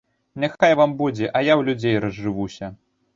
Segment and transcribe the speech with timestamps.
[0.43, 2.71] Няхай вам будзе, а я ў людзей разжывуся.